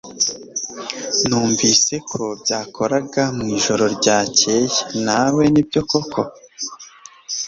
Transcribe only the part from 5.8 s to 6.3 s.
koko?